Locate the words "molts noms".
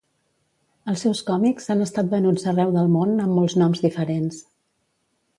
3.41-3.83